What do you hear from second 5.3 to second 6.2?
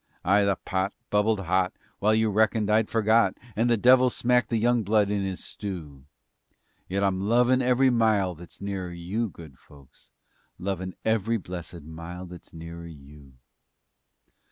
stew,